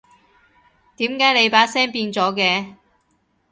[0.97, 2.73] 點解你把聲變咗嘅？